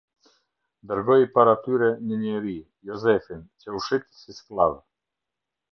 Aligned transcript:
Dërgoi 0.91 1.27
para 1.35 1.53
tyre 1.67 1.89
një 2.07 2.19
njeri, 2.23 2.57
Jozefin, 2.91 3.47
që 3.63 3.79
u 3.83 3.87
shit 3.91 4.11
si 4.23 4.39
skllav. 4.41 4.77